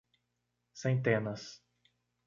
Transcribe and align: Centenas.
Centenas. 0.83 1.41